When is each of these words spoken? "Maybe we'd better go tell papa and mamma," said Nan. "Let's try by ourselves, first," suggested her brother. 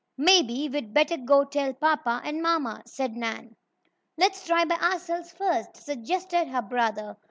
"Maybe 0.17 0.67
we'd 0.67 0.95
better 0.95 1.15
go 1.17 1.43
tell 1.43 1.73
papa 1.73 2.21
and 2.23 2.41
mamma," 2.41 2.81
said 2.87 3.15
Nan. 3.15 3.55
"Let's 4.17 4.47
try 4.47 4.65
by 4.65 4.77
ourselves, 4.77 5.31
first," 5.31 5.77
suggested 5.77 6.47
her 6.47 6.63
brother. 6.63 7.17